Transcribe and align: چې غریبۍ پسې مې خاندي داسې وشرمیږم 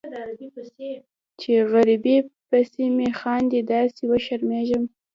چې 1.39 1.51
غریبۍ 1.71 2.17
پسې 2.49 2.85
مې 2.95 3.07
خاندي 3.19 3.61
داسې 3.71 4.03
وشرمیږم 4.11 4.83